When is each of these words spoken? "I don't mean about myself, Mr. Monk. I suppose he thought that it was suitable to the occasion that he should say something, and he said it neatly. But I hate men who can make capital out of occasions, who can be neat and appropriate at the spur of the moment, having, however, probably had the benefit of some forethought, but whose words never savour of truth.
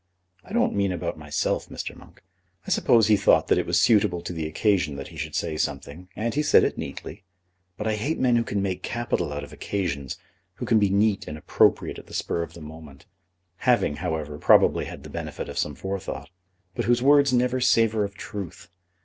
"I 0.43 0.51
don't 0.51 0.73
mean 0.73 0.91
about 0.91 1.19
myself, 1.19 1.69
Mr. 1.69 1.95
Monk. 1.95 2.23
I 2.65 2.71
suppose 2.71 3.05
he 3.05 3.15
thought 3.15 3.49
that 3.49 3.59
it 3.59 3.67
was 3.67 3.79
suitable 3.79 4.21
to 4.23 4.33
the 4.33 4.47
occasion 4.47 4.95
that 4.95 5.09
he 5.09 5.15
should 5.15 5.35
say 5.35 5.57
something, 5.57 6.09
and 6.15 6.33
he 6.33 6.41
said 6.41 6.63
it 6.63 6.75
neatly. 6.75 7.23
But 7.77 7.85
I 7.85 7.93
hate 7.93 8.17
men 8.17 8.35
who 8.35 8.43
can 8.43 8.63
make 8.63 8.81
capital 8.81 9.31
out 9.31 9.43
of 9.43 9.53
occasions, 9.53 10.17
who 10.55 10.65
can 10.65 10.79
be 10.79 10.89
neat 10.89 11.27
and 11.27 11.37
appropriate 11.37 11.99
at 11.99 12.07
the 12.07 12.15
spur 12.15 12.41
of 12.41 12.55
the 12.55 12.61
moment, 12.61 13.05
having, 13.57 13.97
however, 13.97 14.39
probably 14.39 14.85
had 14.85 15.03
the 15.03 15.09
benefit 15.11 15.47
of 15.47 15.59
some 15.59 15.75
forethought, 15.75 16.31
but 16.73 16.85
whose 16.85 17.03
words 17.03 17.31
never 17.31 17.59
savour 17.61 18.03
of 18.03 18.15
truth. 18.15 18.69